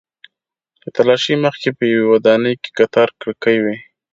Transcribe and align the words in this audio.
له 0.81 0.87
تالاشۍ 0.95 1.33
مخکې 1.45 1.69
په 1.77 1.83
یوې 1.93 2.05
ودانۍ 2.13 2.53
کې 2.61 2.69
کتار 2.79 3.09
کړکۍ 3.21 3.57
وې. 3.63 3.77